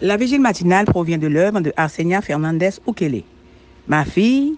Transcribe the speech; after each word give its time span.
La 0.00 0.16
vigile 0.16 0.40
matinale 0.40 0.86
provient 0.86 1.18
de 1.18 1.26
l'œuvre 1.26 1.60
de 1.60 1.72
Arsenia 1.76 2.22
Fernandez 2.22 2.70
Ukele. 2.86 3.24
Ma 3.88 4.04
fille, 4.04 4.54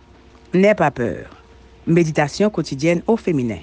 n'aie 0.53 0.75
pas 0.75 0.91
peur. 0.91 1.31
Méditation 1.87 2.51
quotidienne 2.51 3.03
au 3.07 3.17
féminin. 3.17 3.61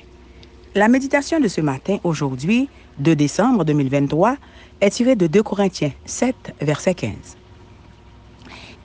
La 0.74 0.88
méditation 0.88 1.40
de 1.40 1.48
ce 1.48 1.62
matin, 1.62 2.00
aujourd'hui, 2.04 2.68
2 2.98 3.16
décembre 3.16 3.64
2023, 3.64 4.38
est 4.82 4.90
tirée 4.90 5.16
de 5.16 5.28
2 5.28 5.44
Corinthiens 5.44 5.92
7, 6.06 6.36
verset 6.62 6.96
15. 6.96 7.14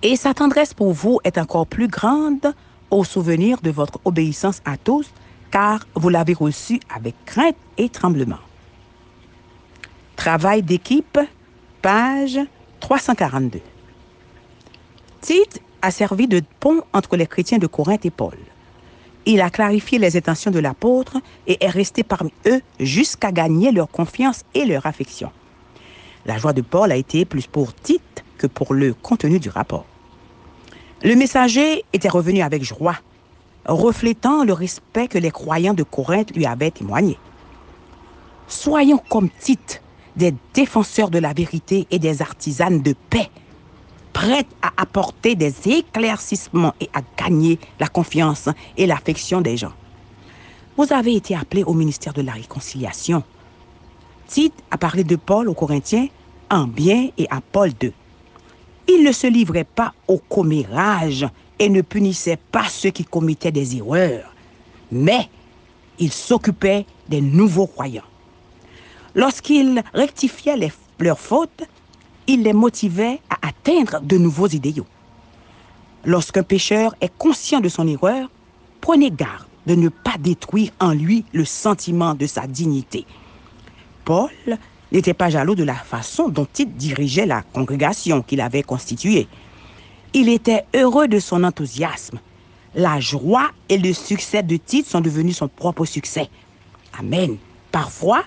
Et 0.03 0.17
sa 0.17 0.35
tendresse 0.35 0.75
pour 0.75 0.93
vous 0.93 1.18
est 1.25 1.39
encore 1.39 1.67
plus 1.67 1.89
grande 1.89 2.53
au 2.90 3.04
souvenir 3.04 3.63
de 3.63 3.71
votre 3.71 4.00
obéissance 4.04 4.61
à 4.67 4.77
tous, 4.77 5.11
car 5.50 5.86
vous 5.95 6.11
l'avez 6.11 6.35
reçue 6.35 6.81
avec 6.95 7.14
crainte 7.25 7.57
et 7.79 7.89
tremblement. 7.89 8.40
Travail 10.14 10.63
d'équipe, 10.63 11.18
page 11.81 12.39
342. 12.82 13.61
Tite 15.21 15.63
a 15.82 15.93
servi 15.93 16.27
de 16.27 16.43
pont 16.59 16.82
entre 16.93 17.17
les 17.17 17.29
chrétiens 17.29 17.58
de 17.58 17.68
Corinthe 17.68 18.05
et 18.05 18.11
Paul. 18.11 18.36
Il 19.25 19.41
a 19.41 19.50
clarifié 19.50 20.00
les 20.00 20.17
intentions 20.17 20.50
de 20.50 20.58
l'apôtre 20.58 21.18
et 21.46 21.64
est 21.64 21.71
resté 21.71 22.03
parmi 22.03 22.32
eux 22.46 22.61
jusqu'à 22.81 23.31
gagner 23.31 23.71
leur 23.71 23.89
confiance 23.89 24.43
et 24.55 24.64
leur 24.64 24.85
affection. 24.85 25.31
La 26.27 26.39
joie 26.39 26.53
de 26.53 26.61
Paul 26.61 26.91
a 26.91 26.96
été 26.96 27.25
plus 27.25 27.46
pour 27.46 27.72
Tite 27.72 28.25
que 28.36 28.49
pour 28.49 28.75
le 28.75 28.94
contenu 28.94 29.39
du 29.39 29.49
rapport. 29.49 29.86
Le 31.05 31.14
messager 31.14 31.85
était 31.93 32.08
revenu 32.08 32.42
avec 32.42 32.64
joie, 32.64 32.97
reflétant 33.64 34.42
le 34.42 34.55
respect 34.55 35.06
que 35.06 35.19
les 35.19 35.30
croyants 35.30 35.75
de 35.75 35.84
Corinthe 35.84 36.34
lui 36.34 36.47
avaient 36.47 36.72
témoigné. 36.72 37.17
Soyons 38.48 39.00
comme 39.08 39.30
Tite, 39.39 39.83
des 40.16 40.34
défenseurs 40.55 41.10
de 41.10 41.18
la 41.18 41.32
vérité 41.32 41.86
et 41.91 41.98
des 41.98 42.22
artisanes 42.22 42.82
de 42.82 42.94
paix, 43.10 43.30
prêtes 44.12 44.48
à 44.60 44.72
apporter 44.77 45.34
des 45.34 45.54
éclaircissements 45.66 46.74
et 46.80 46.91
à 46.92 47.00
gagner 47.16 47.58
la 47.80 47.88
confiance 47.88 48.48
et 48.77 48.86
l'affection 48.86 49.41
des 49.41 49.56
gens. 49.56 49.72
Vous 50.77 50.92
avez 50.92 51.14
été 51.14 51.34
appelés 51.34 51.64
au 51.64 51.74
ministère 51.74 52.12
de 52.12 52.22
la 52.22 52.32
réconciliation. 52.32 53.22
Tite 54.27 54.54
a 54.70 54.78
parlé 54.78 55.04
de 55.04 55.16
Paul 55.16 55.48
aux 55.48 55.54
Corinthiens 55.54 56.08
en 56.50 56.64
bien 56.64 57.08
et 57.16 57.26
à 57.30 57.41
Paul 57.41 57.72
d'eux. 57.72 57.92
Il 58.88 59.04
ne 59.04 59.12
se 59.12 59.26
livrait 59.26 59.64
pas 59.64 59.94
au 60.08 60.19
commérage 60.19 61.26
et 61.58 61.69
ne 61.69 61.82
punissait 61.82 62.38
pas 62.50 62.69
ceux 62.69 62.91
qui 62.91 63.04
commettaient 63.04 63.52
des 63.52 63.76
erreurs, 63.76 64.34
mais 64.91 65.28
il 65.98 66.12
s'occupait 66.12 66.84
des 67.08 67.20
nouveaux 67.20 67.66
croyants. 67.66 68.02
Lorsqu'il 69.14 69.82
rectifiait 69.92 70.56
les- 70.56 70.72
leurs 70.98 71.18
fautes, 71.20 71.62
il 72.27 72.42
les 72.42 72.52
motivait 72.52 73.20
à 73.28 73.48
atteindre 73.48 74.00
de 74.00 74.16
nouveaux 74.16 74.48
idéaux. 74.48 74.86
Lorsqu'un 76.04 76.42
pécheur 76.42 76.94
est 77.00 77.12
conscient 77.19 77.60
de 77.60 77.69
son 77.69 77.86
erreur, 77.86 78.28
prenez 78.80 79.10
garde 79.10 79.46
de 79.66 79.74
ne 79.74 79.88
pas 79.88 80.16
détruire 80.19 80.70
en 80.80 80.92
lui 80.92 81.24
le 81.32 81.44
sentiment 81.44 82.14
de 82.14 82.27
sa 82.27 82.46
dignité. 82.46 83.06
Paul 84.04 84.30
n'était 84.91 85.14
pas 85.14 85.30
jaloux 85.30 85.54
de 85.54 85.62
la 85.62 85.74
façon 85.74 86.28
dont 86.28 86.47
il 86.58 86.72
dirigeait 86.74 87.26
la 87.26 87.42
congrégation 87.42 88.22
qu'il 88.22 88.41
avait 88.41 88.64
constituée. 88.64 89.28
Il 90.12 90.28
était 90.28 90.64
heureux 90.74 91.06
de 91.08 91.20
son 91.20 91.44
enthousiasme. 91.44 92.19
La 92.74 92.98
joie 93.00 93.50
et 93.69 93.78
le 93.78 93.92
succès 93.92 94.42
de 94.42 94.56
Tite 94.56 94.86
sont 94.86 95.00
devenus 95.00 95.36
son 95.36 95.48
propre 95.48 95.84
succès. 95.84 96.28
Amen. 96.98 97.36
Parfois, 97.70 98.24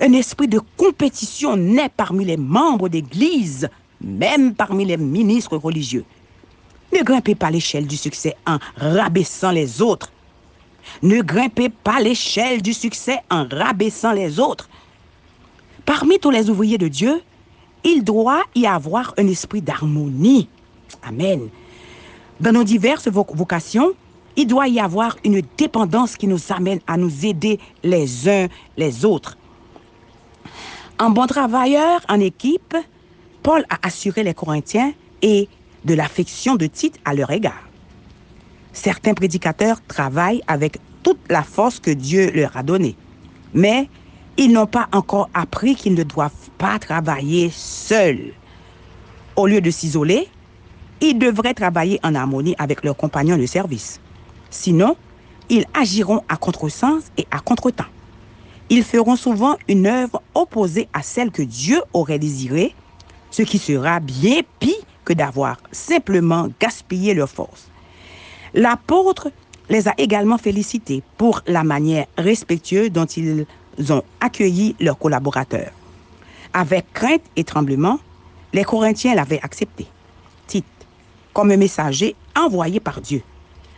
un 0.00 0.12
esprit 0.12 0.48
de 0.48 0.60
compétition 0.76 1.56
naît 1.56 1.90
parmi 1.96 2.24
les 2.24 2.36
membres 2.36 2.88
d'Église, 2.88 3.68
même 4.00 4.54
parmi 4.54 4.84
les 4.84 4.96
ministres 4.96 5.56
religieux. 5.56 6.04
Ne 6.92 7.02
grimpez 7.02 7.34
pas 7.34 7.50
l'échelle 7.50 7.86
du 7.86 7.96
succès 7.96 8.36
en 8.46 8.58
rabaissant 8.76 9.50
les 9.50 9.82
autres. 9.82 10.10
Ne 11.02 11.20
grimpez 11.22 11.68
pas 11.68 12.00
l'échelle 12.00 12.62
du 12.62 12.72
succès 12.72 13.18
en 13.30 13.46
rabaissant 13.50 14.12
les 14.12 14.38
autres. 14.40 14.68
Parmi 15.84 16.18
tous 16.18 16.30
les 16.30 16.50
ouvriers 16.50 16.78
de 16.78 16.88
Dieu, 16.88 17.22
il 17.84 18.04
doit 18.04 18.42
y 18.54 18.66
avoir 18.66 19.14
un 19.18 19.26
esprit 19.26 19.62
d'harmonie. 19.62 20.48
Amen. 21.02 21.48
Dans 22.40 22.52
nos 22.52 22.64
diverses 22.64 23.08
vo- 23.08 23.26
vocations, 23.34 23.92
il 24.36 24.46
doit 24.46 24.68
y 24.68 24.78
avoir 24.80 25.16
une 25.24 25.42
dépendance 25.56 26.16
qui 26.16 26.26
nous 26.26 26.40
amène 26.50 26.80
à 26.86 26.96
nous 26.96 27.24
aider 27.26 27.58
les 27.82 28.28
uns 28.28 28.46
les 28.76 29.04
autres. 29.04 29.37
En 31.00 31.10
bon 31.10 31.26
travailleur 31.26 32.00
en 32.08 32.18
équipe, 32.18 32.76
Paul 33.44 33.64
a 33.70 33.86
assuré 33.86 34.24
les 34.24 34.34
Corinthiens 34.34 34.92
et 35.22 35.48
de 35.84 35.94
l'affection 35.94 36.56
de 36.56 36.66
Tite 36.66 36.98
à 37.04 37.14
leur 37.14 37.30
égard. 37.30 37.68
Certains 38.72 39.14
prédicateurs 39.14 39.80
travaillent 39.86 40.42
avec 40.48 40.78
toute 41.04 41.20
la 41.30 41.44
force 41.44 41.78
que 41.78 41.92
Dieu 41.92 42.32
leur 42.34 42.56
a 42.56 42.64
donnée, 42.64 42.96
mais 43.54 43.88
ils 44.36 44.50
n'ont 44.50 44.66
pas 44.66 44.88
encore 44.92 45.30
appris 45.34 45.76
qu'ils 45.76 45.94
ne 45.94 46.02
doivent 46.02 46.32
pas 46.58 46.80
travailler 46.80 47.48
seuls. 47.54 48.32
Au 49.36 49.46
lieu 49.46 49.60
de 49.60 49.70
s'isoler, 49.70 50.26
ils 51.00 51.16
devraient 51.16 51.54
travailler 51.54 52.00
en 52.02 52.16
harmonie 52.16 52.56
avec 52.58 52.82
leurs 52.82 52.96
compagnons 52.96 53.38
de 53.38 53.46
service. 53.46 54.00
Sinon, 54.50 54.96
ils 55.48 55.64
agiront 55.74 56.24
à 56.28 56.36
contresens 56.36 57.04
et 57.16 57.26
à 57.30 57.38
contretemps. 57.38 57.84
Ils 58.70 58.84
feront 58.84 59.16
souvent 59.16 59.56
une 59.66 59.86
œuvre 59.86 60.22
opposée 60.38 60.88
à 60.92 61.02
celle 61.02 61.30
que 61.30 61.42
Dieu 61.42 61.82
aurait 61.92 62.18
désirée, 62.18 62.74
ce 63.30 63.42
qui 63.42 63.58
sera 63.58 64.00
bien 64.00 64.40
pire 64.60 64.76
que 65.04 65.12
d'avoir 65.12 65.58
simplement 65.72 66.48
gaspillé 66.60 67.14
leur 67.14 67.28
force. 67.28 67.68
L'apôtre 68.54 69.30
les 69.68 69.88
a 69.88 69.94
également 69.98 70.38
félicités 70.38 71.02
pour 71.18 71.42
la 71.46 71.64
manière 71.64 72.06
respectueuse 72.16 72.90
dont 72.90 73.04
ils 73.04 73.46
ont 73.90 74.02
accueilli 74.20 74.76
leurs 74.80 74.98
collaborateurs. 74.98 75.72
Avec 76.54 76.92
crainte 76.92 77.22
et 77.36 77.44
tremblement, 77.44 77.98
les 78.52 78.64
Corinthiens 78.64 79.14
l'avaient 79.14 79.40
accepté. 79.42 79.86
Tite, 80.46 80.64
comme 81.34 81.50
un 81.50 81.56
messager 81.56 82.16
envoyé 82.36 82.80
par 82.80 83.00
Dieu, 83.00 83.22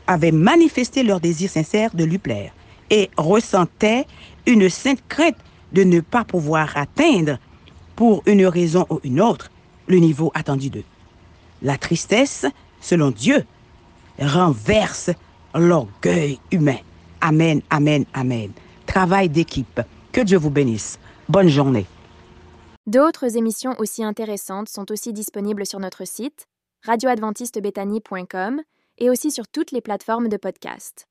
avait 0.07 0.33
manifesté 0.33 1.03
leur 1.03 1.21
désir 1.21 1.51
sincère 1.51 1.91
de 1.95 2.05
lui 2.05 2.19
plaire 2.19 2.53
et 2.91 3.11
ressentait 3.17 4.07
une 4.47 4.69
sainte 4.69 5.03
crainte 5.09 5.37
de 5.73 5.83
ne 5.83 6.01
pas 6.01 6.25
pouvoir 6.25 6.77
atteindre, 6.77 7.39
pour 7.97 8.23
une 8.27 8.47
raison 8.47 8.87
ou 8.89 9.01
une 9.05 9.21
autre, 9.21 9.51
le 9.87 9.99
niveau 9.99 10.31
attendu 10.35 10.71
d'eux. 10.71 10.85
La 11.63 11.77
tristesse, 11.77 12.47
selon 12.81 13.11
Dieu, 13.11 13.45
renverse 14.19 15.11
l'orgueil 15.55 16.39
humain. 16.51 16.79
Amen, 17.21 17.61
amen, 17.69 18.05
amen. 18.15 18.53
Travail 18.87 19.29
d'équipe. 19.29 19.81
Que 20.13 20.23
Dieu 20.23 20.39
vous 20.39 20.51
bénisse. 20.51 20.99
Bonne 21.29 21.49
journée. 21.49 21.87
D'autres 22.87 23.37
émissions 23.37 23.75
aussi 23.79 24.03
intéressantes 24.03 24.69
sont 24.69 24.91
aussi 24.91 25.13
disponibles 25.13 25.67
sur 25.67 25.79
notre 25.79 26.07
site 26.07 26.47
radioadventistebethany.com 26.87 28.63
et 28.99 29.11
aussi 29.11 29.31
sur 29.31 29.47
toutes 29.49 29.71
les 29.71 29.81
plateformes 29.81 30.29
de 30.29 30.37
podcast. 30.37 31.10